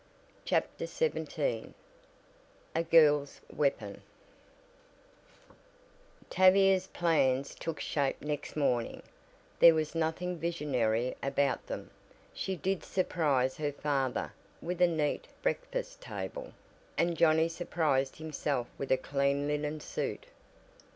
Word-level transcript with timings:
CHAPTER 0.45 0.87
XVII 0.87 1.75
A 2.75 2.81
GIRL'S 2.81 3.39
WEAPON 3.55 4.01
Tavia's 6.27 6.87
plans 6.87 7.53
took 7.53 7.79
shape 7.79 8.19
next 8.19 8.55
morning 8.55 9.03
there 9.59 9.75
was 9.75 9.93
nothing 9.93 10.37
visionary 10.39 11.15
about 11.21 11.67
them. 11.67 11.91
She 12.33 12.55
did 12.55 12.83
surprise 12.83 13.57
her 13.57 13.71
father 13.71 14.33
with 14.59 14.81
a 14.81 14.87
neat 14.87 15.27
breakfast 15.43 16.01
table, 16.01 16.51
and 16.97 17.15
Johnnie 17.15 17.47
surprised 17.47 18.15
himself 18.15 18.65
with 18.79 18.91
a 18.91 18.97
clean 18.97 19.47
linen 19.47 19.79
suit. 19.79 20.25